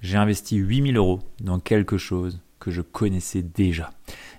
j'ai 0.00 0.16
investi 0.16 0.56
8000 0.56 0.96
euros 0.96 1.20
dans 1.40 1.58
quelque 1.58 1.98
chose 1.98 2.40
que 2.60 2.70
je 2.70 2.82
connaissais 2.82 3.42
déjà. 3.42 3.90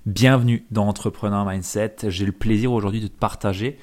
Bienvenue 0.06 0.66
dans 0.72 0.88
Entrepreneur 0.88 1.46
Mindset. 1.46 1.96
J'ai 2.08 2.26
le 2.26 2.32
plaisir 2.32 2.72
aujourd'hui 2.72 3.02
de 3.02 3.08
te 3.08 3.18
partager 3.18 3.78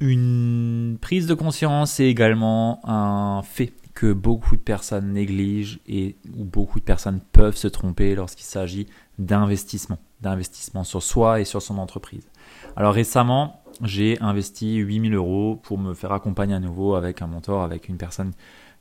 une 0.00 0.98
prise 1.00 1.26
de 1.26 1.34
conscience 1.34 1.98
et 1.98 2.04
également 2.04 2.80
un 2.84 3.42
fait 3.42 3.72
que 3.94 4.12
beaucoup 4.12 4.56
de 4.56 4.60
personnes 4.60 5.12
négligent 5.12 5.80
et 5.88 6.14
où 6.36 6.44
beaucoup 6.44 6.78
de 6.78 6.84
personnes 6.84 7.20
peuvent 7.32 7.56
se 7.56 7.66
tromper 7.66 8.14
lorsqu'il 8.14 8.44
s'agit 8.44 8.86
d'investissement, 9.18 9.98
d'investissement 10.20 10.84
sur 10.84 11.02
soi 11.02 11.40
et 11.40 11.44
sur 11.44 11.62
son 11.62 11.78
entreprise. 11.78 12.28
Alors 12.76 12.94
récemment, 12.94 13.60
j'ai 13.82 14.16
investi 14.20 14.76
8000 14.76 15.14
euros 15.14 15.58
pour 15.62 15.78
me 15.78 15.94
faire 15.94 16.12
accompagner 16.12 16.54
à 16.54 16.60
nouveau 16.60 16.94
avec 16.94 17.22
un 17.22 17.26
mentor, 17.26 17.64
avec 17.64 17.88
une 17.88 17.96
personne 17.96 18.32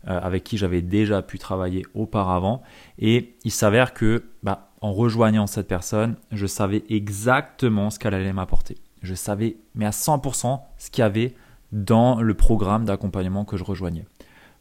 avec 0.08 0.44
qui 0.44 0.58
j'avais 0.58 0.82
déjà 0.82 1.22
pu 1.22 1.38
travailler 1.38 1.86
auparavant. 1.94 2.62
Et 3.00 3.36
il 3.44 3.52
s'avère 3.52 3.94
que, 3.94 4.24
bah, 4.44 4.72
en 4.82 4.94
rejoignant 4.94 5.48
cette 5.48 5.68
personne, 5.68 6.16
je 6.32 6.46
savais 6.46 6.84
exactement 6.90 7.90
ce 7.90 8.00
qu'elle 8.00 8.14
allait 8.14 8.34
m'apporter. 8.34 8.78
Je 9.02 9.14
savais, 9.14 9.58
mais 9.76 9.86
à 9.86 9.92
100%, 9.92 10.62
ce 10.78 10.90
qu'il 10.90 11.02
y 11.02 11.06
avait 11.06 11.36
dans 11.72 12.22
le 12.22 12.34
programme 12.34 12.86
d'accompagnement 12.86 13.46
que 13.46 13.58
je 13.58 13.64
rejoignais. 13.64 14.06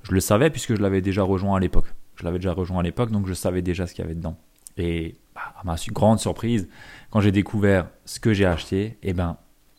Je 0.02 0.12
le 0.12 0.20
savais 0.20 0.50
puisque 0.50 0.74
je 0.74 0.80
l'avais 0.80 1.00
déjà 1.00 1.22
rejoint 1.22 1.56
à 1.56 1.60
l'époque. 1.60 1.94
Je 2.16 2.24
l'avais 2.24 2.38
déjà 2.38 2.52
rejoint 2.52 2.80
à 2.80 2.82
l'époque, 2.82 3.10
donc 3.10 3.26
je 3.26 3.34
savais 3.34 3.62
déjà 3.62 3.86
ce 3.86 3.94
qu'il 3.94 4.02
y 4.02 4.06
avait 4.06 4.14
dedans. 4.14 4.36
Et 4.76 5.16
bah, 5.34 5.54
à 5.60 5.64
ma 5.64 5.76
grande 5.92 6.18
surprise, 6.18 6.68
quand 7.10 7.20
j'ai 7.20 7.32
découvert 7.32 7.88
ce 8.04 8.20
que 8.20 8.32
j'ai 8.32 8.46
acheté, 8.46 8.98
eh 9.02 9.12
ben, 9.12 9.36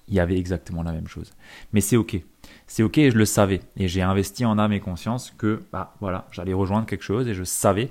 il 0.08 0.14
y 0.14 0.20
avait 0.20 0.38
exactement 0.38 0.84
la 0.84 0.92
même 0.92 1.08
chose. 1.08 1.32
Mais 1.74 1.82
c'est 1.82 1.98
ok. 1.98 2.22
C'est 2.68 2.84
ok 2.84 2.96
je 2.96 3.18
le 3.18 3.26
savais. 3.26 3.62
Et 3.78 3.88
j'ai 3.88 4.02
investi 4.02 4.46
en 4.46 4.60
âme 4.60 4.74
et 4.74 4.80
conscience 4.80 5.34
que 5.38 5.64
bah, 5.72 5.96
voilà, 6.00 6.28
j'allais 6.32 6.54
rejoindre 6.54 6.86
quelque 6.86 7.04
chose 7.04 7.28
et 7.28 7.34
je 7.34 7.44
savais 7.44 7.90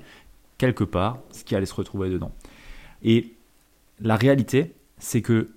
quelque 0.57 0.83
part 0.83 1.17
ce 1.31 1.43
qui 1.43 1.55
allait 1.55 1.65
se 1.65 1.75
retrouver 1.75 2.09
dedans. 2.09 2.31
Et 3.03 3.33
la 3.99 4.15
réalité, 4.15 4.73
c'est 4.97 5.21
que 5.21 5.49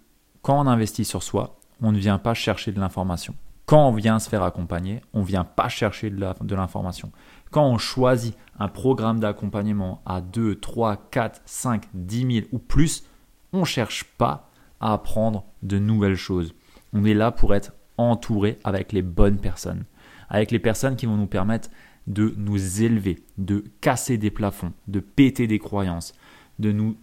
quand 0.43 0.59
on 0.59 0.67
investit 0.67 1.05
sur 1.05 1.23
soi, 1.23 1.59
on 1.83 1.93
ne 1.93 1.99
vient 1.99 2.19
pas 2.19 2.35
chercher 2.35 2.73
de 2.73 2.81
l'information. 2.81 3.35
Quand 3.67 3.89
on 3.89 3.93
vient 3.93 4.19
se 4.19 4.29
faire 4.29 4.43
accompagner, 4.43 5.01
on 5.13 5.21
ne 5.21 5.25
vient 5.25 5.45
pas 5.45 5.69
chercher 5.69 6.11
de 6.11 6.55
l'information. 6.55 7.13
Quand 7.51 7.67
on 7.67 7.79
choisit 7.79 8.37
un 8.59 8.69
programme 8.69 9.21
d'accompagnement 9.21 10.03
à 10.07 10.21
2, 10.21 10.57
3, 10.57 11.09
4, 11.11 11.43
5, 11.45 11.85
10 11.95 12.35
000 12.35 12.47
ou 12.53 12.59
plus, 12.59 13.05
on 13.53 13.61
ne 13.61 13.65
cherche 13.65 14.05
pas 14.05 14.51
à 14.81 14.93
apprendre 14.93 15.45
de 15.63 15.79
nouvelles 15.79 16.17
choses. 16.17 16.55
On 16.93 17.05
est 17.05 17.15
là 17.15 17.31
pour 17.31 17.55
être 17.55 17.73
entouré 18.09 18.59
avec 18.65 18.93
les 18.93 19.03
bonnes 19.03 19.39
personnes, 19.39 19.85
avec 20.29 20.51
les 20.51 20.59
personnes 20.59 20.97
qui 20.97 21.07
vont 21.07 21.17
nous 21.17 21.27
permettre 21.27 21.71
de 22.07 22.35
nous 22.37 22.83
élever, 22.83 23.23
de 23.39 23.65
casser 23.81 24.19
des 24.19 24.31
plafonds, 24.31 24.73
de 24.89 25.01
péter 25.01 25.47
des 25.47 25.59
croyances, 25.59 26.13
de 26.59 26.73
nous, 26.73 26.97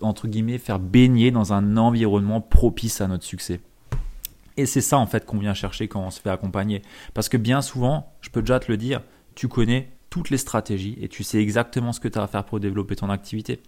entre 0.00 0.28
guillemets, 0.28 0.58
faire 0.58 0.78
baigner 0.78 1.30
dans 1.30 1.52
un 1.52 1.76
environnement 1.76 2.40
propice 2.40 3.00
à 3.00 3.08
notre 3.08 3.24
succès. 3.24 3.60
Et 4.56 4.66
c'est 4.66 4.80
ça 4.80 4.98
en 4.98 5.06
fait 5.06 5.26
qu'on 5.26 5.38
vient 5.38 5.54
chercher 5.54 5.88
quand 5.88 6.00
on 6.00 6.10
se 6.10 6.20
fait 6.20 6.30
accompagner. 6.30 6.82
Parce 7.12 7.28
que 7.28 7.36
bien 7.36 7.62
souvent, 7.62 8.12
je 8.20 8.30
peux 8.30 8.40
déjà 8.40 8.60
te 8.60 8.70
le 8.70 8.76
dire, 8.76 9.02
tu 9.34 9.48
connais 9.48 9.90
toutes 10.10 10.30
les 10.30 10.38
stratégies 10.38 10.96
et 11.00 11.08
tu 11.08 11.24
sais 11.24 11.38
exactement 11.38 11.92
ce 11.92 11.98
que 11.98 12.06
tu 12.06 12.18
as 12.18 12.22
à 12.22 12.26
faire 12.28 12.44
pour 12.44 12.60
développer 12.60 12.94
ton 12.94 13.10
activité. 13.10 13.60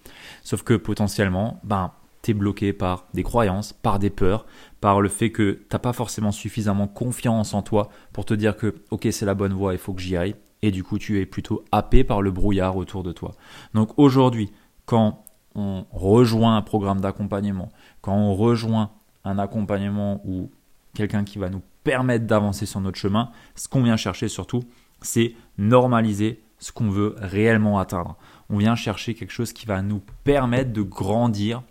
Sauf 0.44 0.62
que 0.62 0.74
potentiellement, 0.74 1.60
ben, 1.64 1.90
bloqué 2.34 2.72
par 2.72 3.06
des 3.14 3.22
croyances, 3.22 3.72
par 3.72 3.98
des 3.98 4.10
peurs, 4.10 4.46
par 4.80 5.00
le 5.00 5.08
fait 5.08 5.30
que 5.30 5.52
tu 5.52 5.66
n'as 5.72 5.78
pas 5.78 5.92
forcément 5.92 6.32
suffisamment 6.32 6.86
confiance 6.86 7.54
en 7.54 7.62
toi 7.62 7.88
pour 8.12 8.24
te 8.24 8.34
dire 8.34 8.56
que 8.56 8.74
ok 8.90 9.08
c'est 9.10 9.26
la 9.26 9.34
bonne 9.34 9.52
voie, 9.52 9.72
il 9.72 9.78
faut 9.78 9.92
que 9.92 10.02
j'y 10.02 10.16
aille. 10.16 10.36
Et 10.62 10.70
du 10.70 10.82
coup 10.82 10.98
tu 10.98 11.20
es 11.20 11.26
plutôt 11.26 11.64
happé 11.72 12.04
par 12.04 12.22
le 12.22 12.30
brouillard 12.30 12.76
autour 12.76 13.02
de 13.02 13.12
toi. 13.12 13.32
Donc 13.74 13.98
aujourd'hui, 13.98 14.50
quand 14.84 15.24
on 15.54 15.86
rejoint 15.90 16.56
un 16.56 16.62
programme 16.62 17.00
d'accompagnement, 17.00 17.70
quand 18.00 18.14
on 18.14 18.34
rejoint 18.34 18.90
un 19.24 19.38
accompagnement 19.38 20.20
ou 20.24 20.50
quelqu'un 20.94 21.24
qui 21.24 21.38
va 21.38 21.50
nous 21.50 21.62
permettre 21.82 22.26
d'avancer 22.26 22.66
sur 22.66 22.80
notre 22.80 22.98
chemin, 22.98 23.30
ce 23.54 23.68
qu'on 23.68 23.82
vient 23.82 23.96
chercher 23.96 24.28
surtout, 24.28 24.62
c'est 25.02 25.34
normaliser 25.58 26.42
ce 26.58 26.72
qu'on 26.72 26.90
veut 26.90 27.14
réellement 27.18 27.78
atteindre. 27.78 28.16
On 28.48 28.58
vient 28.58 28.74
chercher 28.74 29.14
quelque 29.14 29.32
chose 29.32 29.52
qui 29.52 29.66
va 29.66 29.82
nous 29.82 30.02
permettre 30.24 30.72
de 30.72 30.82
grandir 30.82 31.62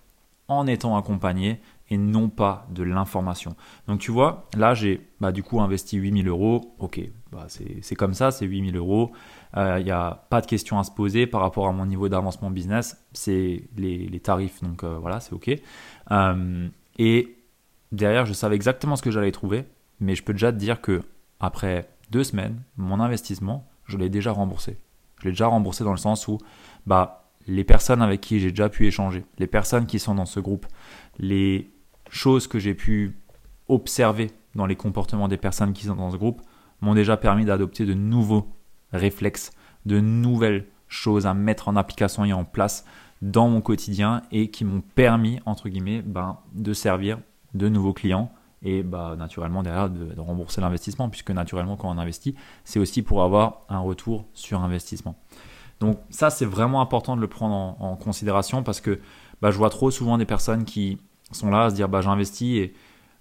en 0.48 0.68
étant 0.68 0.98
accompagné 0.98 1.60
et 1.90 1.98
non 1.98 2.30
pas 2.30 2.68
de 2.72 2.84
l'information. 2.84 3.56
Donc 3.88 4.00
tu 4.00 4.12
vois, 4.12 4.48
là 4.58 4.74
j'ai 4.74 5.02
bah, 5.20 5.32
du 5.32 5.44
coup 5.44 5.62
investi 5.62 5.98
8000 5.98 6.28
euros. 6.28 6.76
Ok, 6.80 7.00
bah, 7.32 7.48
c'est 7.50 7.96
comme 7.96 8.14
ça, 8.14 8.32
c'est 8.32 8.46
8000 8.46 8.76
euros. 8.76 9.12
Il 9.56 9.60
euh, 9.60 9.84
n'y 9.84 9.92
a 9.92 10.26
pas 10.30 10.42
de 10.42 10.48
questions 10.48 10.80
à 10.80 10.84
se 10.84 10.92
poser 10.92 11.28
par 11.28 11.42
rapport 11.42 11.68
à 11.68 11.72
mon 11.72 11.86
niveau 11.86 12.10
d'avancement 12.10 12.50
business. 12.50 12.98
C'est 13.14 13.64
les, 13.78 14.20
tarifs, 14.20 14.62
donc 14.64 14.84
euh, 14.84 14.98
voilà, 15.00 15.20
c'est 15.20 15.34
ok. 15.34 15.52
Euh, 16.12 16.68
et 16.98 17.38
derrière, 17.92 18.26
je 18.26 18.34
savais 18.34 18.56
exactement 18.56 18.96
ce 18.96 19.02
que 19.02 19.12
j'allais 19.12 19.32
trouver, 19.32 19.66
mais 20.00 20.16
je 20.16 20.24
peux 20.24 20.34
déjà 20.34 20.52
te 20.52 20.58
dire 20.58 20.82
que 20.82 21.02
après 21.40 21.90
deux 22.10 22.24
semaines, 22.24 22.62
mon 22.78 23.00
investissement, 23.00 23.68
je 23.86 23.98
l'ai 23.98 24.10
déjà 24.10 24.32
remboursé. 24.32 24.78
Je 25.20 25.26
l'ai 25.26 25.32
déjà 25.32 25.48
remboursé 25.48 25.84
dans 25.84 25.92
le 25.92 25.98
sens 25.98 26.28
où 26.28 26.40
bah 26.86 27.25
les 27.48 27.64
personnes 27.64 28.02
avec 28.02 28.22
qui 28.22 28.40
j'ai 28.40 28.50
déjà 28.50 28.70
pu 28.70 28.88
échanger, 28.88 29.26
les 29.38 29.48
personnes 29.48 29.86
qui 29.86 30.00
sont 30.00 30.16
dans 30.16 30.26
ce 30.26 30.40
groupe, 30.40 30.66
les 31.20 31.72
choses 32.10 32.48
que 32.48 32.60
j'ai 32.60 32.74
pu 32.74 33.18
observer 33.68 34.32
dans 34.56 34.66
les 34.66 34.76
comportements 34.76 35.28
des 35.28 35.38
personnes 35.38 35.74
qui 35.74 35.86
sont 35.86 35.96
dans 35.96 36.12
ce 36.12 36.18
groupe 36.18 36.42
m'ont 36.82 36.94
déjà 36.96 37.18
permis 37.18 37.46
d'adopter 37.46 37.86
de 37.86 37.94
nouveaux 37.94 38.48
réflexes, 38.92 39.52
de 39.86 40.00
nouvelles 40.00 40.66
choses 40.88 41.26
à 41.26 41.34
mettre 41.34 41.68
en 41.68 41.76
application 41.76 42.26
et 42.26 42.34
en 42.34 42.46
place 42.46 42.86
dans 43.22 43.50
mon 43.50 43.62
quotidien 43.62 44.22
et 44.32 44.50
qui 44.50 44.66
m'ont 44.66 44.82
permis, 44.82 45.40
entre 45.46 45.70
guillemets, 45.70 46.02
ben, 46.02 46.38
de 46.54 46.74
servir 46.74 47.20
de 47.54 47.70
nouveaux 47.70 47.94
clients 47.94 48.32
et 48.62 48.84
bah, 48.84 49.16
naturellement 49.18 49.64
derrière 49.64 49.90
de, 49.90 50.14
de 50.14 50.20
rembourser 50.20 50.62
l'investissement, 50.62 51.10
puisque 51.10 51.32
naturellement 51.32 51.78
quand 51.78 51.90
on 51.90 51.98
investit, 51.98 52.36
c'est 52.64 52.80
aussi 52.80 53.02
pour 53.02 53.24
avoir 53.24 53.62
un 53.70 53.80
retour 53.80 54.26
sur 54.34 54.62
investissement. 54.62 55.16
Donc 55.80 56.00
ça, 56.10 56.30
c'est 56.30 56.46
vraiment 56.46 56.82
important 56.82 57.16
de 57.16 57.22
le 57.22 57.28
prendre 57.28 57.76
en, 57.82 57.96
considération 57.96 58.64
parce 58.64 58.82
que 58.82 59.00
bah, 59.42 59.52
je 59.52 59.58
vois 59.58 59.70
trop 59.70 59.92
souvent 59.92 60.18
des 60.18 60.26
personnes 60.26 60.64
qui 60.64 60.98
sont 61.32 61.50
là 61.50 61.66
à 61.66 61.70
se 61.70 61.76
dire 61.76 61.90
bah, 61.90 62.02
j'investis 62.02 62.58
et 62.58 62.74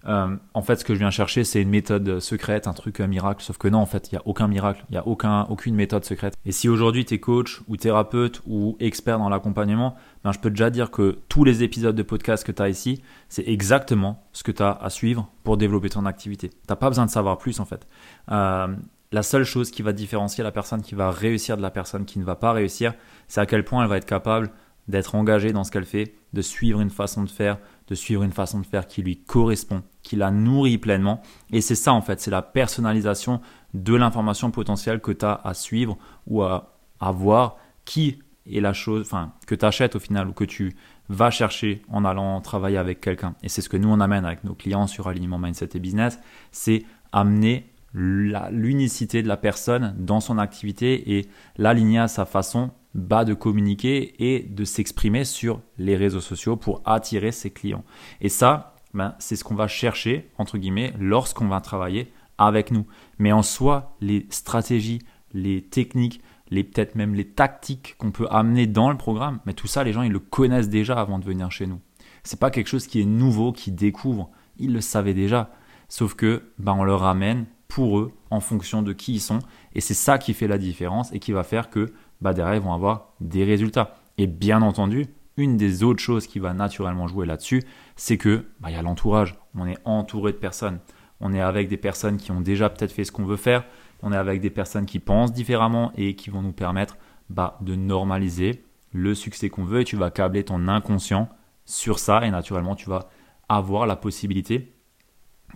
euh, 0.07 0.35
en 0.53 0.61
fait, 0.61 0.75
ce 0.75 0.85
que 0.85 0.93
je 0.93 0.99
viens 0.99 1.09
chercher, 1.09 1.43
c'est 1.43 1.61
une 1.61 1.69
méthode 1.69 2.19
secrète, 2.19 2.67
un 2.67 2.73
truc 2.73 2.99
un 2.99 3.07
miracle. 3.07 3.43
Sauf 3.43 3.57
que 3.57 3.67
non, 3.67 3.79
en 3.79 3.85
fait, 3.85 4.11
il 4.11 4.15
n'y 4.15 4.19
a 4.19 4.21
aucun 4.25 4.47
miracle, 4.47 4.85
il 4.89 4.93
n'y 4.93 4.97
a 4.97 5.07
aucun, 5.07 5.43
aucune 5.49 5.75
méthode 5.75 6.05
secrète. 6.05 6.35
Et 6.45 6.51
si 6.51 6.69
aujourd'hui 6.69 7.05
tu 7.05 7.15
es 7.15 7.19
coach 7.19 7.61
ou 7.67 7.77
thérapeute 7.77 8.41
ou 8.45 8.77
expert 8.79 9.17
dans 9.17 9.29
l'accompagnement, 9.29 9.95
ben, 10.23 10.31
je 10.31 10.39
peux 10.39 10.49
déjà 10.49 10.69
dire 10.69 10.91
que 10.91 11.17
tous 11.27 11.43
les 11.43 11.63
épisodes 11.63 11.95
de 11.95 12.03
podcast 12.03 12.43
que 12.45 12.51
tu 12.51 12.61
as 12.61 12.69
ici, 12.69 13.01
c'est 13.29 13.47
exactement 13.47 14.23
ce 14.31 14.43
que 14.43 14.51
tu 14.51 14.61
as 14.61 14.71
à 14.71 14.89
suivre 14.89 15.27
pour 15.43 15.57
développer 15.57 15.89
ton 15.89 16.05
activité. 16.05 16.49
Tu 16.49 16.55
n'as 16.69 16.75
pas 16.75 16.89
besoin 16.89 17.05
de 17.05 17.11
savoir 17.11 17.37
plus 17.37 17.59
en 17.59 17.65
fait. 17.65 17.87
Euh, 18.31 18.67
la 19.11 19.23
seule 19.23 19.43
chose 19.43 19.71
qui 19.71 19.81
va 19.81 19.93
différencier 19.93 20.43
la 20.43 20.51
personne 20.51 20.81
qui 20.81 20.95
va 20.95 21.11
réussir 21.11 21.57
de 21.57 21.61
la 21.61 21.71
personne 21.71 22.05
qui 22.05 22.19
ne 22.19 22.23
va 22.23 22.35
pas 22.35 22.51
réussir, 22.51 22.93
c'est 23.27 23.39
à 23.39 23.45
quel 23.45 23.63
point 23.63 23.83
elle 23.83 23.89
va 23.89 23.97
être 23.97 24.05
capable 24.05 24.51
d'être 24.87 25.15
engagée 25.15 25.51
dans 25.51 25.63
ce 25.63 25.71
qu'elle 25.71 25.85
fait, 25.85 26.13
de 26.33 26.41
suivre 26.41 26.79
une 26.79 26.89
façon 26.89 27.23
de 27.23 27.29
faire, 27.29 27.57
de 27.87 27.95
suivre 27.95 28.23
une 28.23 28.31
façon 28.31 28.59
de 28.59 28.65
faire 28.65 28.87
qui 28.87 29.01
lui 29.01 29.17
correspond, 29.17 29.83
qui 30.03 30.15
la 30.15 30.31
nourrit 30.31 30.77
pleinement. 30.77 31.21
Et 31.51 31.61
c'est 31.61 31.75
ça 31.75 31.93
en 31.93 32.01
fait, 32.01 32.19
c'est 32.19 32.31
la 32.31 32.41
personnalisation 32.41 33.41
de 33.73 33.95
l'information 33.95 34.51
potentielle 34.51 35.01
que 35.01 35.11
tu 35.11 35.25
as 35.25 35.41
à 35.43 35.53
suivre 35.53 35.97
ou 36.27 36.43
à, 36.43 36.71
voir 36.99 37.57
qui 37.83 38.19
est 38.51 38.59
la 38.59 38.73
chose, 38.73 39.01
enfin, 39.05 39.33
que 39.47 39.55
tu 39.55 39.65
achètes 39.65 39.95
au 39.95 39.99
final 39.99 40.27
ou 40.27 40.33
que 40.33 40.43
tu 40.43 40.75
vas 41.09 41.29
chercher 41.29 41.81
en 41.89 42.03
allant 42.03 42.41
travailler 42.41 42.77
avec 42.77 42.99
quelqu'un. 42.99 43.35
Et 43.43 43.49
c'est 43.49 43.61
ce 43.61 43.69
que 43.69 43.77
nous 43.77 43.89
on 43.89 43.99
amène 43.99 44.25
avec 44.25 44.43
nos 44.43 44.55
clients 44.55 44.87
sur 44.87 45.07
Alignement 45.07 45.37
Mindset 45.37 45.69
et 45.75 45.79
Business, 45.79 46.19
c'est 46.51 46.83
amener 47.11 47.71
l'unicité 47.97 49.23
de 49.23 49.27
la 49.27 49.37
personne 49.37 49.95
dans 49.97 50.19
son 50.19 50.37
activité 50.37 51.17
et 51.17 51.29
l'aligner 51.57 51.99
à 51.99 52.07
sa 52.09 52.25
façon 52.25 52.71
bas 52.93 53.23
de 53.23 53.33
communiquer 53.33 54.15
et 54.19 54.43
de 54.43 54.65
s'exprimer 54.65 55.23
sur 55.23 55.61
les 55.77 55.95
réseaux 55.95 56.21
sociaux 56.21 56.57
pour 56.57 56.81
attirer 56.85 57.31
ses 57.31 57.51
clients. 57.51 57.83
Et 58.19 58.29
ça, 58.29 58.75
ben, 58.93 59.15
c'est 59.19 59.35
ce 59.35 59.43
qu'on 59.43 59.55
va 59.55 59.67
chercher, 59.67 60.29
entre 60.37 60.57
guillemets, 60.57 60.93
lorsqu'on 60.99 61.47
va 61.47 61.61
travailler 61.61 62.11
avec 62.37 62.71
nous. 62.71 62.85
Mais 63.17 63.31
en 63.31 63.43
soi, 63.43 63.95
les 64.01 64.25
stratégies, 64.29 64.99
les 65.33 65.61
techniques, 65.61 66.21
les 66.49 66.63
peut-être 66.63 66.95
même 66.95 67.15
les 67.15 67.27
tactiques 67.27 67.95
qu'on 67.97 68.11
peut 68.11 68.27
amener 68.29 68.67
dans 68.67 68.89
le 68.89 68.97
programme, 68.97 69.39
mais 69.45 69.53
tout 69.53 69.67
ça, 69.67 69.83
les 69.83 69.93
gens, 69.93 70.03
ils 70.03 70.11
le 70.11 70.19
connaissent 70.19 70.69
déjà 70.69 70.99
avant 70.99 71.19
de 71.19 71.25
venir 71.25 71.51
chez 71.51 71.65
nous. 71.65 71.79
C'est 72.23 72.39
pas 72.39 72.51
quelque 72.51 72.67
chose 72.67 72.87
qui 72.87 73.01
est 73.01 73.05
nouveau, 73.05 73.51
qui 73.51 73.71
découvre. 73.71 74.29
Ils 74.57 74.73
le 74.73 74.81
savaient 74.81 75.13
déjà. 75.13 75.51
Sauf 75.87 76.13
que, 76.13 76.51
ben, 76.59 76.73
on 76.73 76.83
leur 76.83 77.01
ramène 77.01 77.45
pour 77.67 77.99
eux 77.99 78.11
en 78.31 78.39
fonction 78.39 78.81
de 78.81 78.93
qui 78.93 79.13
ils 79.13 79.21
sont. 79.21 79.39
Et 79.73 79.81
c'est 79.81 79.93
ça 79.93 80.17
qui 80.17 80.33
fait 80.33 80.47
la 80.47 80.57
différence 80.57 81.11
et 81.13 81.19
qui 81.19 81.31
va 81.31 81.43
faire 81.43 81.69
que 81.69 81.93
bah, 82.21 82.33
derrière, 82.33 82.55
ils 82.55 82.61
vont 82.61 82.73
avoir 82.73 83.13
des 83.19 83.43
résultats. 83.43 83.95
Et 84.17 84.27
bien 84.27 84.61
entendu, 84.61 85.07
une 85.37 85.57
des 85.57 85.83
autres 85.83 86.01
choses 86.01 86.27
qui 86.27 86.39
va 86.39 86.53
naturellement 86.53 87.07
jouer 87.07 87.25
là-dessus, 87.25 87.63
c'est 87.95 88.17
que 88.17 88.45
bah, 88.59 88.71
y 88.71 88.75
a 88.75 88.81
l'entourage. 88.81 89.35
On 89.55 89.67
est 89.67 89.77
entouré 89.85 90.31
de 90.31 90.37
personnes. 90.37 90.79
On 91.19 91.33
est 91.33 91.41
avec 91.41 91.67
des 91.67 91.77
personnes 91.77 92.17
qui 92.17 92.31
ont 92.31 92.41
déjà 92.41 92.69
peut-être 92.69 92.91
fait 92.91 93.03
ce 93.03 93.11
qu'on 93.11 93.25
veut 93.25 93.35
faire. 93.37 93.65
On 94.01 94.11
est 94.11 94.17
avec 94.17 94.41
des 94.41 94.49
personnes 94.49 94.85
qui 94.85 94.99
pensent 94.99 95.33
différemment 95.33 95.91
et 95.95 96.15
qui 96.15 96.29
vont 96.29 96.41
nous 96.41 96.51
permettre 96.51 96.97
bah, 97.29 97.57
de 97.61 97.75
normaliser 97.75 98.63
le 98.91 99.13
succès 99.13 99.49
qu'on 99.49 99.65
veut 99.65 99.81
et 99.81 99.83
tu 99.83 99.97
vas 99.97 100.09
câbler 100.09 100.43
ton 100.43 100.67
inconscient 100.67 101.27
sur 101.65 101.99
ça 101.99 102.25
et 102.25 102.31
naturellement 102.31 102.75
tu 102.75 102.89
vas 102.89 103.09
avoir 103.49 103.85
la 103.87 103.95
possibilité 103.95 104.73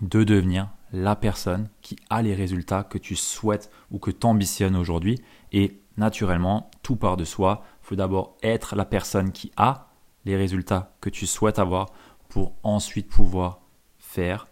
de 0.02 0.24
devenir 0.24 0.68
la 0.92 1.16
personne 1.16 1.68
qui 1.82 1.96
a 2.10 2.22
les 2.22 2.34
résultats 2.34 2.84
que 2.84 2.98
tu 2.98 3.16
souhaites 3.16 3.70
ou 3.90 3.98
que 3.98 4.10
tu 4.10 4.26
ambitionnes 4.26 4.76
aujourd'hui. 4.76 5.22
Et 5.52 5.80
naturellement, 5.96 6.70
tout 6.82 6.96
part 6.96 7.16
de 7.16 7.24
soi. 7.24 7.62
Il 7.82 7.86
faut 7.86 7.96
d'abord 7.96 8.36
être 8.42 8.76
la 8.76 8.84
personne 8.84 9.32
qui 9.32 9.52
a 9.56 9.88
les 10.24 10.36
résultats 10.36 10.94
que 11.00 11.10
tu 11.10 11.26
souhaites 11.26 11.58
avoir 11.58 11.90
pour 12.28 12.54
ensuite 12.62 13.08
pouvoir 13.08 13.60
faire, 13.98 14.48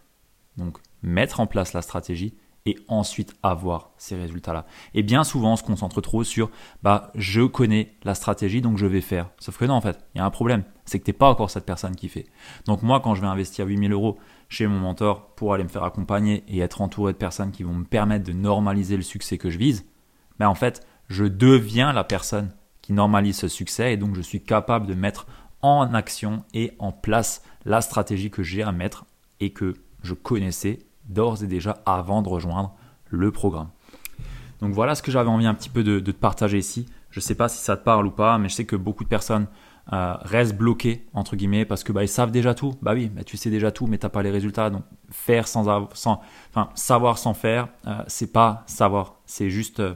donc 0.57 0.77
mettre 1.01 1.39
en 1.39 1.47
place 1.47 1.73
la 1.73 1.81
stratégie 1.81 2.35
et 2.69 2.77
ensuite 2.87 3.33
avoir 3.41 3.89
ces 3.97 4.15
résultats-là. 4.15 4.67
Et 4.93 5.01
bien 5.01 5.23
souvent, 5.23 5.53
on 5.53 5.55
se 5.55 5.63
concentre 5.63 6.01
trop 6.01 6.23
sur 6.23 6.51
bah 6.83 7.11
je 7.15 7.41
connais 7.41 7.95
la 8.03 8.13
stratégie 8.13 8.61
donc 8.61 8.77
je 8.77 8.85
vais 8.85 9.01
faire. 9.01 9.31
Sauf 9.39 9.57
que 9.57 9.65
non, 9.65 9.73
en 9.73 9.81
fait, 9.81 9.97
il 10.13 10.19
y 10.19 10.21
a 10.21 10.25
un 10.25 10.29
problème, 10.29 10.63
c'est 10.85 10.99
que 10.99 11.03
tu 11.03 11.09
n'es 11.09 11.17
pas 11.17 11.29
encore 11.29 11.49
cette 11.49 11.65
personne 11.65 11.95
qui 11.95 12.09
fait. 12.09 12.27
Donc 12.65 12.83
moi, 12.83 12.99
quand 12.99 13.15
je 13.15 13.21
vais 13.21 13.27
investir 13.27 13.65
8000 13.65 13.91
euros 13.91 14.19
chez 14.49 14.67
mon 14.67 14.77
mentor 14.77 15.33
pour 15.35 15.55
aller 15.55 15.63
me 15.63 15.69
faire 15.69 15.83
accompagner 15.83 16.43
et 16.47 16.59
être 16.59 16.81
entouré 16.81 17.13
de 17.13 17.17
personnes 17.17 17.51
qui 17.51 17.63
vont 17.63 17.73
me 17.73 17.85
permettre 17.85 18.25
de 18.25 18.33
normaliser 18.33 18.95
le 18.95 19.03
succès 19.03 19.39
que 19.39 19.49
je 19.49 19.57
vise, 19.57 19.85
ben 20.37 20.47
en 20.47 20.55
fait, 20.55 20.85
je 21.07 21.25
deviens 21.25 21.91
la 21.91 22.03
personne 22.03 22.51
qui 22.83 22.93
normalise 22.93 23.37
ce 23.37 23.47
succès 23.47 23.93
et 23.93 23.97
donc 23.97 24.15
je 24.15 24.21
suis 24.21 24.43
capable 24.43 24.85
de 24.85 24.93
mettre 24.93 25.25
en 25.63 25.91
action 25.95 26.43
et 26.53 26.73
en 26.77 26.91
place 26.91 27.41
la 27.65 27.81
stratégie 27.81 28.29
que 28.29 28.43
j'ai 28.43 28.61
à 28.61 28.71
mettre 28.71 29.05
et 29.39 29.51
que 29.51 29.73
je 30.03 30.13
connaissais 30.13 30.79
d'ores 31.09 31.43
et 31.43 31.47
déjà 31.47 31.81
avant 31.85 32.21
de 32.21 32.29
rejoindre 32.29 32.73
le 33.09 33.31
programme. 33.31 33.69
Donc 34.61 34.73
voilà 34.73 34.95
ce 34.95 35.01
que 35.01 35.11
j'avais 35.11 35.29
envie 35.29 35.45
un 35.45 35.53
petit 35.53 35.69
peu 35.69 35.83
de, 35.83 35.99
te 35.99 36.11
partager 36.11 36.57
ici. 36.57 36.85
Je 37.11 37.19
ne 37.19 37.23
sais 37.23 37.35
pas 37.35 37.49
si 37.49 37.57
ça 37.57 37.77
te 37.77 37.83
parle 37.83 38.05
ou 38.07 38.11
pas, 38.11 38.37
mais 38.37 38.49
je 38.49 38.55
sais 38.55 38.65
que 38.65 38.75
beaucoup 38.75 39.03
de 39.03 39.09
personnes 39.09 39.47
euh, 39.93 40.13
restent 40.21 40.55
bloquées 40.55 41.07
entre 41.13 41.35
guillemets 41.35 41.65
parce 41.65 41.83
que 41.83 41.91
bah, 41.91 42.03
ils 42.03 42.09
savent 42.09 42.31
déjà 42.31 42.53
tout. 42.53 42.75
Bah 42.81 42.93
oui, 42.93 43.11
tu 43.25 43.37
sais 43.37 43.49
déjà 43.49 43.71
tout, 43.71 43.87
mais 43.87 43.97
tu 43.97 44.05
n'as 44.05 44.09
pas 44.09 44.21
les 44.21 44.31
résultats. 44.31 44.69
Donc 44.69 44.83
faire 45.09 45.47
sans, 45.47 45.67
enfin, 45.67 46.69
savoir 46.75 47.17
sans 47.17 47.33
faire, 47.33 47.69
euh, 47.87 48.03
c'est 48.07 48.31
pas 48.31 48.63
savoir, 48.67 49.15
c'est 49.25 49.49
juste 49.49 49.79
euh, 49.79 49.95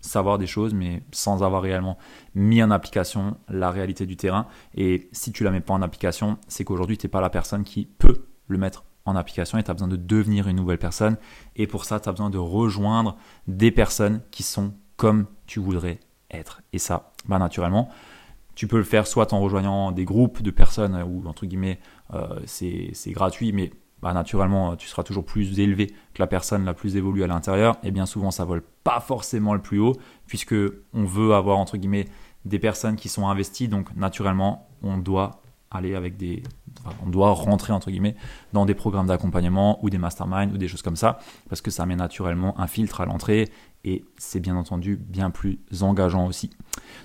savoir 0.00 0.38
des 0.38 0.46
choses, 0.46 0.74
mais 0.74 1.02
sans 1.12 1.42
avoir 1.44 1.62
réellement 1.62 1.98
mis 2.34 2.62
en 2.62 2.70
application 2.70 3.36
la 3.48 3.70
réalité 3.70 4.06
du 4.06 4.16
terrain. 4.16 4.46
Et 4.74 5.08
si 5.12 5.32
tu 5.32 5.44
la 5.44 5.50
mets 5.50 5.60
pas 5.60 5.74
en 5.74 5.82
application, 5.82 6.38
c'est 6.48 6.64
qu'aujourd'hui 6.64 6.98
tu 6.98 7.06
n'es 7.06 7.10
pas 7.10 7.20
la 7.20 7.30
personne 7.30 7.62
qui 7.62 7.84
peut 7.84 8.24
le 8.48 8.58
mettre 8.58 8.84
en 9.08 9.16
application 9.16 9.58
et 9.58 9.62
tu 9.62 9.70
as 9.70 9.74
besoin 9.74 9.88
de 9.88 9.96
devenir 9.96 10.48
une 10.48 10.56
nouvelle 10.56 10.78
personne. 10.78 11.16
Et 11.56 11.66
pour 11.66 11.84
ça, 11.84 12.00
tu 12.00 12.08
as 12.08 12.12
besoin 12.12 12.30
de 12.30 12.38
rejoindre 12.38 13.16
des 13.46 13.70
personnes 13.70 14.20
qui 14.30 14.42
sont 14.42 14.74
comme 14.96 15.26
tu 15.46 15.60
voudrais 15.60 16.00
être. 16.30 16.60
Et 16.72 16.78
ça, 16.78 17.12
bah, 17.26 17.38
naturellement, 17.38 17.88
tu 18.54 18.66
peux 18.66 18.76
le 18.76 18.84
faire 18.84 19.06
soit 19.06 19.32
en 19.32 19.40
rejoignant 19.40 19.92
des 19.92 20.04
groupes 20.04 20.42
de 20.42 20.50
personnes 20.50 21.00
ou 21.02 21.26
entre 21.28 21.46
guillemets 21.46 21.78
euh, 22.12 22.40
c'est 22.44 23.12
gratuit, 23.12 23.52
mais 23.52 23.70
bah, 24.02 24.12
naturellement 24.12 24.74
tu 24.74 24.88
seras 24.88 25.04
toujours 25.04 25.24
plus 25.24 25.60
élevé 25.60 25.86
que 25.86 26.20
la 26.20 26.26
personne 26.26 26.64
la 26.64 26.74
plus 26.74 26.96
évoluée 26.96 27.22
à 27.22 27.28
l'intérieur. 27.28 27.76
Et 27.84 27.92
bien 27.92 28.04
souvent 28.04 28.32
ça 28.32 28.44
vole 28.44 28.62
pas 28.82 28.98
forcément 28.98 29.54
le 29.54 29.62
plus 29.62 29.78
haut 29.78 29.94
puisque 30.26 30.56
on 30.92 31.04
veut 31.04 31.34
avoir 31.34 31.58
entre 31.58 31.76
guillemets 31.76 32.06
des 32.44 32.58
personnes 32.58 32.96
qui 32.96 33.08
sont 33.08 33.28
investies. 33.28 33.68
Donc 33.68 33.94
naturellement 33.94 34.68
on 34.82 34.98
doit 34.98 35.40
aller 35.70 35.94
avec 35.94 36.16
des, 36.16 36.42
on 37.04 37.08
doit 37.08 37.32
rentrer 37.32 37.72
entre 37.72 37.90
guillemets 37.90 38.16
dans 38.52 38.66
des 38.66 38.74
programmes 38.74 39.06
d'accompagnement 39.06 39.78
ou 39.84 39.90
des 39.90 39.98
masterminds 39.98 40.52
ou 40.52 40.58
des 40.58 40.68
choses 40.68 40.82
comme 40.82 40.96
ça 40.96 41.18
parce 41.48 41.60
que 41.60 41.70
ça 41.70 41.84
met 41.86 41.96
naturellement 41.96 42.58
un 42.60 42.66
filtre 42.66 43.00
à 43.00 43.06
l'entrée 43.06 43.48
et 43.84 44.04
c'est 44.16 44.40
bien 44.40 44.56
entendu 44.56 44.96
bien 44.96 45.30
plus 45.30 45.58
engageant 45.80 46.26
aussi. 46.26 46.50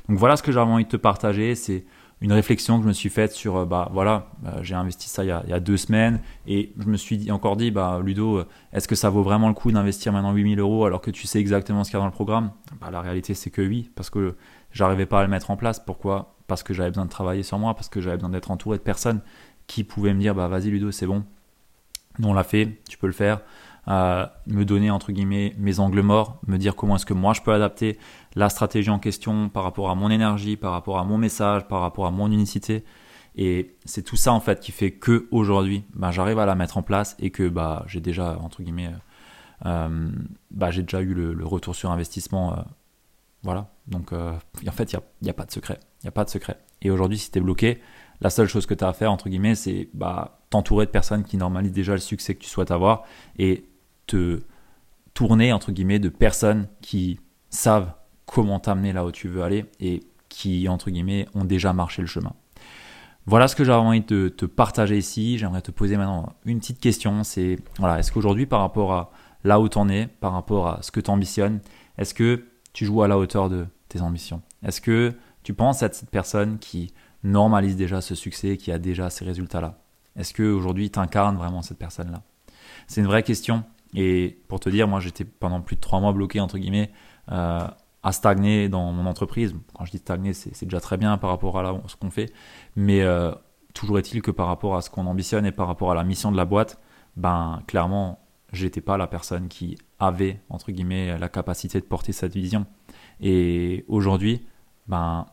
Donc 0.08 0.18
voilà 0.18 0.38
ce 0.38 0.44
que 0.44 0.52
j'avais 0.52 0.72
envie 0.72 0.86
de 0.86 0.90
te 0.90 0.98
partager, 0.98 1.56
c'est 1.56 1.86
une 2.22 2.32
réflexion 2.32 2.78
que 2.78 2.84
je 2.84 2.88
me 2.88 2.94
suis 2.94 3.10
faite 3.10 3.34
sur, 3.34 3.58
euh, 3.58 3.66
bah 3.66 3.90
voilà, 3.92 4.28
bah, 4.42 4.60
j'ai 4.62 4.76
investi 4.76 5.10
ça 5.10 5.26
il 5.26 5.28
y, 5.28 5.32
a, 5.32 5.60
deux 5.60 5.76
semaines 5.76 6.22
et 6.48 6.74
je 6.80 6.88
me 6.88 6.96
suis 6.96 7.30
encore 7.32 7.58
dit, 7.58 7.70
bah 7.70 8.00
Ludo, 8.02 8.38
euh, 8.38 8.48
est-ce 8.72 8.88
que 8.88 8.96
ça 8.96 9.10
vaut 9.10 9.24
vraiment 9.24 9.50
le 9.50 9.54
coup 9.54 9.72
d'investir 9.74 10.14
maintenant 10.14 10.32
8000 10.32 10.60
euros 10.60 10.86
alors 10.86 11.02
que 11.02 11.12
tu 11.12 11.28
sais 11.28 11.40
exactement 11.40 11.84
ce 11.84 11.90
qu'il 11.90 11.98
y 11.98 12.00
a 12.00 12.02
dans 12.02 12.06
le 12.06 12.14
programme? 12.14 12.52
Bah, 12.80 12.90
La 12.92 13.02
réalité 13.02 13.34
c'est 13.34 13.50
que 13.50 13.62
oui, 13.62 13.92
parce 13.96 14.10
que 14.10 14.38
j'arrivais 14.72 15.06
pas 15.06 15.20
à 15.20 15.24
le 15.24 15.30
mettre 15.30 15.52
en 15.52 15.58
place. 15.58 15.80
Pourquoi? 15.80 16.38
Parce 16.54 16.64
que 16.64 16.74
j'avais 16.74 16.90
besoin 16.90 17.06
de 17.06 17.10
travailler 17.10 17.44
sur 17.44 17.60
moi, 17.60 17.74
parce 17.74 17.90
que 17.90 18.02
j'avais 18.02 18.18
besoin 18.18 18.30
d'être 18.30 18.52
entouré 18.52 18.78
de 18.78 18.84
personnes 18.84 19.22
qui 19.68 19.84
pouvaient 19.84 20.14
me 20.14 20.20
dire, 20.20 20.36
bah 20.36 20.48
vas-y 20.48 20.70
Ludo, 20.70 20.92
c'est 20.92 21.06
bon, 21.06 21.24
nous 22.20 22.30
on 22.30 22.34
l'a 22.34 22.44
fait, 22.44 22.80
tu 22.88 22.98
peux 22.98 23.08
le 23.08 23.14
faire 23.14 23.42
me 23.88 24.64
donner 24.64 24.92
entre 24.92 25.12
guillemets 25.12 25.54
mes 25.58 25.80
angles 25.80 26.02
morts, 26.02 26.40
me 26.48 26.58
dire 26.58 26.76
comment 26.76 26.96
est-ce 26.96 27.06
que 27.06 27.14
moi 27.14 27.34
je 27.34 27.42
peux 27.42 27.54
adapter 27.54 27.98
la 28.36 28.50
stratégie 28.50 28.90
en 28.90 29.00
question 29.00 29.50
par 29.50 29.64
rapport 29.64 29.90
à 29.90 29.96
mon 29.96 30.10
énergie, 30.10 30.58
par 30.58 30.72
rapport 30.72 31.00
à 31.00 31.04
mon 31.04 31.18
message, 31.18 31.68
par 31.68 31.82
rapport 31.82 32.06
à 32.06 32.12
mon 32.12 32.32
unicité. 32.32 32.84
Et 33.36 33.76
c'est 33.86 34.04
tout 34.04 34.16
ça 34.16 34.32
en 34.32 34.40
fait 34.40 34.60
qui 34.60 34.72
fait 34.72 34.92
que 34.92 35.28
aujourd'hui, 35.32 35.84
bah, 35.96 36.12
j'arrive 36.12 36.40
à 36.40 36.46
la 36.46 36.56
mettre 36.56 36.78
en 36.78 36.84
place 36.84 37.16
et 37.20 37.32
que 37.32 37.50
bah, 37.50 37.84
j'ai 37.88 38.00
déjà 38.00 38.38
entre 38.40 38.62
guillemets, 38.62 38.92
euh, 39.66 40.10
bah, 40.52 40.72
j'ai 40.72 40.84
déjà 40.84 41.02
eu 41.02 41.14
le, 41.14 41.46
retour 41.46 41.76
sur 41.76 41.92
investissement. 41.92 42.54
Euh, 42.54 42.62
voilà. 43.42 43.70
Donc 43.88 44.14
euh, 44.14 44.34
en 44.68 44.72
fait, 44.72 44.94
il 44.94 45.00
n'y 45.24 45.30
a, 45.30 45.34
pas 45.34 45.46
de 45.46 45.52
secret. 45.52 45.80
Il 46.04 46.08
n'y 46.08 46.10
a 46.10 46.12
pas 46.12 46.26
de 46.26 46.30
secret. 46.30 46.58
Et 46.82 46.92
aujourd'hui, 46.92 47.18
si 47.18 47.32
tu 47.32 47.40
es 47.40 47.42
bloqué, 47.42 47.82
la 48.22 48.30
seule 48.30 48.48
chose 48.48 48.66
que 48.66 48.74
tu 48.74 48.84
as 48.84 48.90
à 48.90 48.94
faire, 48.94 49.12
entre 49.12 49.30
guillemets, 49.30 49.56
c'est 49.56 49.90
bah, 49.94 50.40
t'entourer 50.50 50.86
de 50.86 50.92
personnes 50.92 51.24
qui 51.24 51.38
normalisent 51.38 51.72
déjà 51.72 51.94
le 51.94 52.00
succès 52.00 52.36
que 52.36 52.42
tu 52.42 52.50
souhaites 52.50 52.72
avoir 52.72 53.04
et 53.40 53.66
te 54.06 54.42
tourner, 55.14 55.54
entre 55.54 55.72
guillemets, 55.72 56.00
de 56.00 56.10
personnes 56.10 56.68
qui 56.82 57.20
savent 57.50 57.94
comment 58.26 58.60
t'amener 58.60 58.94
là 58.94 59.06
où 59.06 59.12
tu 59.12 59.28
veux 59.28 59.44
aller 59.44 59.66
et 59.80 60.02
qui, 60.30 60.68
entre 60.68 60.90
guillemets, 60.90 61.28
ont 61.36 61.46
déjà 61.46 61.74
marché 61.74 62.02
le 62.02 62.08
chemin. 62.08 62.34
Voilà 63.26 63.48
ce 63.48 63.56
que 63.56 63.64
j'avais 63.64 63.80
envie 63.80 64.02
de 64.02 64.28
te 64.28 64.46
partager 64.46 64.98
ici. 64.98 65.38
J'aimerais 65.38 65.62
te 65.62 65.72
poser 65.72 65.96
maintenant 65.96 66.34
une 66.46 66.60
petite 66.60 66.80
question. 66.80 67.24
C'est, 67.24 67.58
voilà, 67.80 68.00
est-ce 68.00 68.12
qu'aujourd'hui, 68.12 68.46
par 68.46 68.60
rapport 68.60 68.94
à 68.94 69.12
là 69.44 69.60
où 69.60 69.70
tu 69.70 69.78
en 69.78 69.88
es, 69.88 70.08
par 70.08 70.34
rapport 70.34 70.68
à 70.68 70.82
ce 70.82 70.92
que 70.92 71.00
tu 71.00 71.10
ambitionnes, 71.10 71.62
est-ce 71.98 72.14
que 72.14 72.46
tu 72.74 72.86
joues 72.86 73.04
à 73.04 73.08
la 73.08 73.18
hauteur 73.18 73.50
de 73.50 73.66
tes 73.88 74.02
ambitions? 74.02 74.42
Est-ce 74.66 74.82
que 74.82 75.14
tu 75.44 75.54
penses 75.54 75.84
être 75.84 75.96
cette 75.96 76.10
personne 76.10 76.60
qui 76.60 76.94
normalise 77.24 77.76
déjà 77.76 78.02
ce 78.02 78.16
succès, 78.16 78.58
qui 78.58 78.72
a 78.72 78.80
déjà 78.80 79.10
ces 79.10 79.26
résultats-là 79.26 79.80
Est-ce 80.16 80.34
qu'aujourd'hui, 80.34 80.90
tu 80.90 81.00
incarnes 81.00 81.38
vraiment 81.38 81.62
cette 81.62 81.78
personne-là? 81.78 82.22
C'est 82.88 83.02
une 83.02 83.08
vraie 83.08 83.24
question 83.24 83.64
et 83.96 84.40
pour 84.48 84.60
te 84.60 84.70
dire, 84.70 84.88
moi 84.88 85.00
j'étais 85.00 85.24
pendant 85.24 85.62
plus 85.62 85.76
de 85.76 85.82
trois 85.82 86.00
mois 86.00 86.14
bloqué, 86.14 86.40
entre 86.40 86.58
guillemets, 86.58 86.92
euh, 87.32 87.68
à 88.02 88.12
stagner 88.12 88.70
dans 88.70 88.92
mon 88.92 89.06
entreprise. 89.06 89.56
Quand 89.74 89.86
je 89.86 89.92
dis 89.92 89.98
stagner, 89.98 90.34
c'est 90.34 90.66
déjà 90.66 90.80
très 90.80 90.98
bien 90.98 91.18
par 91.18 91.30
rapport 91.30 91.58
à 91.60 91.82
ce 91.88 91.96
qu'on 91.96 92.10
fait. 92.10 92.34
Mais 92.76 93.02
euh, 93.02 93.32
toujours 93.74 94.00
est-il 94.00 94.22
que 94.22 94.32
par 94.32 94.48
rapport 94.48 94.76
à 94.76 94.82
ce 94.82 94.90
qu'on 94.90 95.06
ambitionne 95.06 95.46
et 95.46 95.52
par 95.52 95.68
rapport 95.68 95.92
à 95.92 95.96
la 95.96 96.04
mission 96.04 96.32
de 96.32 96.38
la 96.38 96.46
boîte, 96.46 96.80
ben 97.16 97.62
clairement, 97.68 98.20
j'étais 98.52 98.82
pas 98.82 98.98
la 98.98 99.08
personne 99.08 99.48
qui 99.48 99.78
avait, 100.00 100.42
entre 100.50 100.72
guillemets, 100.72 101.18
la 101.18 101.30
capacité 101.30 101.80
de 101.80 101.86
porter 101.86 102.12
cette 102.12 102.34
vision. 102.34 102.66
Et 103.22 103.86
aujourd'hui, 103.88 104.46
ben, 104.88 105.28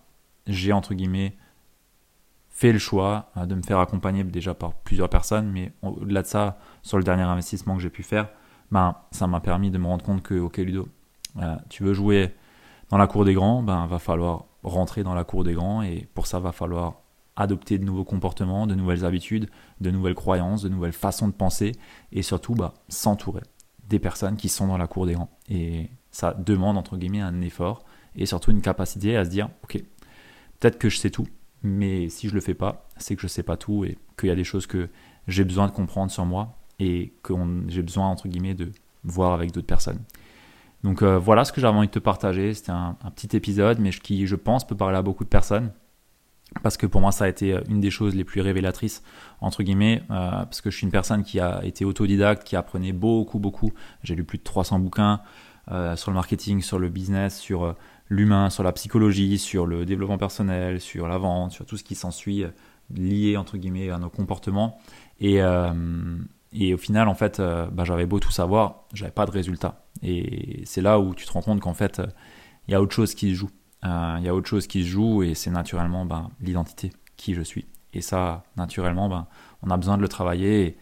j'ai, 0.47 0.73
entre 0.73 0.95
guillemets, 0.95 1.37
fait 2.49 2.73
le 2.73 2.79
choix 2.79 3.31
euh, 3.37 3.47
de 3.47 3.55
me 3.55 3.63
faire 3.63 3.79
accompagner 3.79 4.25
déjà 4.25 4.55
par 4.55 4.75
plusieurs 4.75 5.09
personnes, 5.09 5.51
mais 5.51 5.73
au-delà 5.83 6.23
de 6.23 6.27
ça, 6.27 6.59
sur 6.83 6.99
le 6.99 7.05
dernier 7.05 7.23
investissement 7.23 7.77
que 7.77 7.83
j'ai 7.83 7.91
pu 7.91 8.03
faire, 8.03 8.29
ben, 8.71 8.97
ça 9.11 9.27
m'a 9.27 9.41
permis 9.41 9.71
de 9.71 9.79
me 9.79 9.87
rendre 9.87 10.05
compte 10.05 10.23
que, 10.23 10.39
ok 10.39 10.59
Ludo, 10.59 10.89
euh, 11.39 11.57
tu 11.69 11.83
veux 11.83 11.95
jouer 11.95 12.35
dans 12.91 12.99
la 12.99 13.07
cour 13.07 13.25
des 13.25 13.35
grands, 13.35 13.63
ben, 13.63 13.87
va 13.87 13.99
falloir 13.99 14.47
rentrer 14.63 15.03
dans 15.03 15.15
la 15.15 15.25
cour 15.25 15.45
des 15.45 15.55
grands 15.55 15.83
et 15.83 16.09
pour 16.15 16.27
ça, 16.27 16.39
va 16.39 16.53
falloir 16.53 17.01
adopter 17.37 17.79
de 17.79 17.85
nouveaux 17.85 18.05
comportements, 18.05 18.67
de 18.67 18.75
nouvelles 18.75 19.05
habitudes, 19.05 19.49
de 19.81 19.91
nouvelles 19.91 20.15
croyances, 20.15 20.63
de 20.63 20.69
nouvelles 20.69 20.93
façons 20.93 21.29
de 21.29 21.33
penser 21.33 21.73
et 22.13 22.23
surtout 22.23 22.55
bah, 22.55 22.75
s'entourer 22.89 23.43
des 23.89 23.99
personnes 23.99 24.37
qui 24.37 24.49
sont 24.49 24.67
dans 24.67 24.77
la 24.77 24.87
cour 24.87 25.07
des 25.07 25.15
grands. 25.15 25.31
Et 25.49 25.91
ça 26.11 26.35
demande 26.35 26.77
entre 26.77 26.97
guillemets 26.97 27.21
un 27.21 27.41
effort 27.41 27.85
et 28.17 28.27
surtout 28.27 28.51
une 28.51 28.61
capacité 28.61 29.17
à 29.17 29.25
se 29.25 29.31
dire, 29.31 29.49
ok, 29.65 29.83
peut-être 30.61 30.79
que 30.79 30.89
je 30.89 30.99
sais 30.99 31.11
tout, 31.11 31.27
mais 31.63 32.09
si 32.09 32.29
je 32.29 32.35
le 32.35 32.41
fais 32.41 32.55
pas, 32.55 32.89
c'est 32.97 33.17
que 33.17 33.23
je 33.23 33.27
sais 33.27 33.43
pas 33.43 33.57
tout 33.57 33.85
et 33.85 33.99
qu'il 34.19 34.29
y 34.29 34.33
a 34.33 34.37
des 34.37 34.45
choses 34.45 34.67
que 34.67 34.89
j'ai 35.27 35.45
besoin 35.45 35.67
de 35.67 35.73
comprendre 35.73 36.11
sur 36.11 36.25
moi 36.25 36.59
et 36.79 37.13
que 37.23 37.35
j'ai 37.69 37.83
besoin, 37.83 38.07
entre 38.07 38.29
guillemets, 38.29 38.55
de 38.55 38.73
voir 39.05 39.33
avec 39.33 39.53
d'autres 39.53 39.67
personnes. 39.67 40.01
Donc 40.83 41.03
euh, 41.03 41.19
voilà 41.19 41.45
ce 41.45 41.53
que 41.53 41.61
j'avais 41.61 41.77
envie 41.77 41.89
de 41.89 41.93
te 41.93 41.99
partager. 41.99 42.55
C'était 42.55 42.73
un, 42.73 42.97
petit 43.15 43.37
épisode, 43.37 43.79
mais 43.79 43.91
qui, 43.91 44.27
je 44.27 44.37
pense, 44.37 44.67
peut 44.67 44.77
parler 44.77 44.97
à 44.97 45.03
beaucoup 45.03 45.25
de 45.25 45.29
personnes. 45.29 45.73
Parce 46.63 46.77
que 46.77 46.87
pour 46.87 47.01
moi, 47.01 47.13
ça 47.13 47.27
a 47.27 47.29
été 47.29 47.53
euh, 47.53 47.61
une 47.69 47.81
des 47.81 47.91
choses 47.91 48.15
les 48.15 48.25
plus 48.25 48.41
révélatrices, 48.41 49.03
entre 49.41 49.63
guillemets, 49.63 50.03
euh, 50.11 50.31
parce 50.31 50.61
que 50.61 50.71
je 50.71 50.77
suis 50.77 50.85
une 50.85 50.91
personne 50.91 51.23
qui 51.23 51.39
a 51.39 51.61
été 51.65 51.85
autodidacte, 51.85 52.45
qui 52.45 52.57
apprenait 52.57 52.93
beaucoup, 52.93 53.39
beaucoup. 53.39 53.73
J'ai 54.03 54.15
lu 54.15 54.25
plus 54.25 54.39
de 54.39 54.43
300 54.45 54.79
bouquins 54.79 55.21
sur 55.95 56.11
le 56.11 56.17
marketing, 56.17 56.63
sur 56.63 56.81
le 56.81 56.89
business, 56.89 57.39
sur 57.39 57.77
l'humain, 58.11 58.51
sur 58.51 58.63
la 58.63 58.73
psychologie, 58.73 59.39
sur 59.39 59.65
le 59.67 59.87
développement 59.87 60.19
personnel, 60.19 60.81
sur 60.81 61.09
la 61.09 61.17
vente, 61.17 61.53
sur 61.53 61.65
tout 61.65 61.79
ce 61.79 61.85
qui 61.85 61.95
s'ensuit 61.95 62.45
lié, 62.93 63.39
entre 63.39 63.57
guillemets, 63.57 63.89
à 63.89 63.99
nos 63.99 64.11
comportements. 64.11 64.79
Et, 65.21 65.41
et 66.53 66.75
au 66.75 66.79
final, 66.79 67.09
en 67.09 67.15
fait, 67.15 67.39
euh, 67.39 67.67
bah, 67.71 67.85
j'avais 67.85 68.07
beau 68.07 68.19
tout 68.19 68.33
savoir, 68.33 68.85
j'avais 68.93 69.13
pas 69.13 69.27
de 69.27 69.31
résultat. 69.31 69.85
Et 70.03 70.63
c'est 70.65 70.81
là 70.83 70.99
où 70.99 71.15
tu 71.15 71.25
te 71.25 71.33
rends 71.33 71.43
compte 71.43 71.61
qu'en 71.61 71.75
fait, 71.75 72.03
il 72.67 72.73
y 72.73 72.75
a 72.75 72.83
autre 72.83 72.95
chose 72.95 73.15
qui 73.15 73.31
se 73.31 73.35
joue. 73.35 73.51
euh, 73.85 74.17
il 74.19 74.25
y 74.25 74.29
a 74.29 74.35
autre 74.35 74.49
chose 74.49 74.67
qui 74.67 74.83
se 74.83 74.89
joue 74.89 75.23
et 75.23 75.35
c'est 75.35 75.51
naturellement 75.51 76.05
ben, 76.05 76.31
l'identité, 76.41 76.91
qui 77.17 77.35
je 77.35 77.43
suis. 77.43 77.67
Et 77.93 78.01
ça, 78.01 78.43
naturellement, 78.57 79.09
ben, 79.09 79.27
on 79.63 79.71
a 79.71 79.77
besoin 79.77 79.97
de 79.97 80.03
le 80.03 80.09
travailler 80.09 80.63
et 80.67 80.79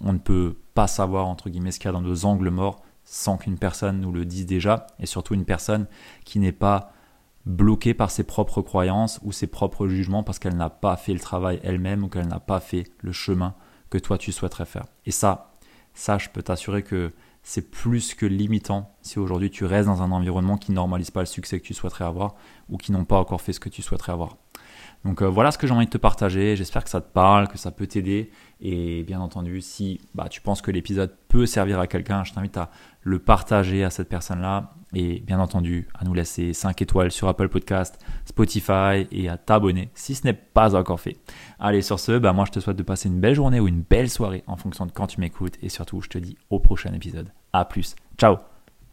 on 0.00 0.12
ne 0.12 0.18
peut 0.18 0.56
pas 0.74 0.86
savoir, 0.86 1.26
entre 1.26 1.50
guillemets, 1.50 1.72
ce 1.72 1.78
qu'il 1.78 1.86
y 1.86 1.90
a 1.90 1.92
dans 1.92 2.00
nos 2.00 2.24
angles 2.24 2.50
morts 2.50 2.82
sans 3.12 3.36
qu'une 3.36 3.58
personne 3.58 4.00
nous 4.00 4.10
le 4.10 4.24
dise 4.24 4.46
déjà 4.46 4.86
et 4.98 5.04
surtout 5.04 5.34
une 5.34 5.44
personne 5.44 5.86
qui 6.24 6.38
n'est 6.38 6.50
pas 6.50 6.92
bloquée 7.44 7.92
par 7.92 8.10
ses 8.10 8.24
propres 8.24 8.62
croyances 8.62 9.20
ou 9.22 9.32
ses 9.32 9.48
propres 9.48 9.86
jugements 9.86 10.22
parce 10.22 10.38
qu'elle 10.38 10.56
n'a 10.56 10.70
pas 10.70 10.96
fait 10.96 11.12
le 11.12 11.20
travail 11.20 11.60
elle-même 11.62 12.04
ou 12.04 12.08
qu'elle 12.08 12.26
n'a 12.26 12.40
pas 12.40 12.58
fait 12.58 12.84
le 13.00 13.12
chemin 13.12 13.54
que 13.90 13.98
toi 13.98 14.16
tu 14.16 14.32
souhaiterais 14.32 14.64
faire. 14.64 14.86
Et 15.04 15.10
ça, 15.10 15.52
ça, 15.92 16.16
je 16.16 16.30
peux 16.30 16.42
t'assurer 16.42 16.82
que 16.82 17.12
c'est 17.42 17.70
plus 17.70 18.14
que 18.14 18.24
limitant 18.24 18.96
si 19.02 19.18
aujourd'hui 19.18 19.50
tu 19.50 19.66
restes 19.66 19.88
dans 19.88 20.00
un 20.00 20.10
environnement 20.10 20.56
qui 20.56 20.72
normalise 20.72 21.10
pas 21.10 21.20
le 21.20 21.26
succès 21.26 21.60
que 21.60 21.66
tu 21.66 21.74
souhaiterais 21.74 22.06
avoir 22.06 22.34
ou 22.70 22.78
qui 22.78 22.92
n'ont 22.92 23.04
pas 23.04 23.18
encore 23.18 23.42
fait 23.42 23.52
ce 23.52 23.60
que 23.60 23.68
tu 23.68 23.82
souhaiterais 23.82 24.12
avoir. 24.12 24.38
Donc 25.04 25.22
euh, 25.22 25.26
voilà 25.26 25.50
ce 25.50 25.58
que 25.58 25.66
j'ai 25.66 25.74
envie 25.74 25.86
de 25.86 25.90
te 25.90 25.98
partager. 25.98 26.54
J'espère 26.56 26.84
que 26.84 26.90
ça 26.90 27.00
te 27.00 27.12
parle, 27.12 27.48
que 27.48 27.58
ça 27.58 27.70
peut 27.70 27.86
t'aider. 27.86 28.30
Et 28.60 29.02
bien 29.02 29.20
entendu, 29.20 29.60
si 29.60 30.00
bah, 30.14 30.28
tu 30.28 30.40
penses 30.40 30.62
que 30.62 30.70
l'épisode 30.70 31.12
peut 31.28 31.46
servir 31.46 31.80
à 31.80 31.86
quelqu'un, 31.86 32.22
je 32.24 32.32
t'invite 32.32 32.56
à 32.56 32.70
le 33.02 33.18
partager 33.18 33.82
à 33.82 33.90
cette 33.90 34.08
personne-là. 34.08 34.74
Et 34.94 35.20
bien 35.20 35.40
entendu, 35.40 35.88
à 35.98 36.04
nous 36.04 36.14
laisser 36.14 36.52
5 36.52 36.80
étoiles 36.82 37.10
sur 37.10 37.26
Apple 37.26 37.48
Podcast, 37.48 37.98
Spotify 38.26 39.08
et 39.10 39.28
à 39.28 39.38
t'abonner 39.38 39.90
si 39.94 40.14
ce 40.14 40.26
n'est 40.26 40.34
pas 40.34 40.76
encore 40.76 41.00
fait. 41.00 41.16
Allez, 41.58 41.82
sur 41.82 41.98
ce, 41.98 42.18
bah, 42.18 42.32
moi 42.32 42.44
je 42.44 42.52
te 42.52 42.60
souhaite 42.60 42.76
de 42.76 42.82
passer 42.82 43.08
une 43.08 43.18
belle 43.18 43.34
journée 43.34 43.58
ou 43.58 43.66
une 43.66 43.82
belle 43.82 44.10
soirée 44.10 44.44
en 44.46 44.56
fonction 44.56 44.86
de 44.86 44.92
quand 44.92 45.08
tu 45.08 45.20
m'écoutes. 45.20 45.56
Et 45.62 45.68
surtout, 45.68 46.00
je 46.00 46.08
te 46.08 46.18
dis 46.18 46.36
au 46.50 46.60
prochain 46.60 46.92
épisode. 46.92 47.32
A 47.52 47.64
plus. 47.64 47.96
Ciao 48.18 48.51